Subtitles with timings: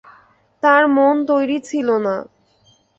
[0.63, 2.15] তার মন তৈরি ছিল না।